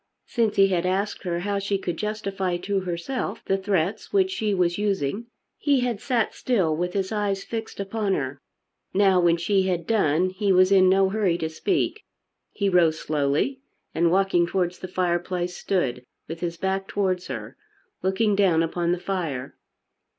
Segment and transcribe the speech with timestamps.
[0.25, 4.51] Since he had asked her how she could justify to herself the threats which she
[4.51, 5.27] was using
[5.59, 8.41] he had sat still with his eyes fixed upon her.
[8.95, 12.03] Now, when she had done, he was in no hurry to speak.
[12.51, 13.61] He rose slowly
[13.93, 17.55] and walking towards the fireplace stood with his back towards her,
[18.01, 19.55] looking down upon the fire.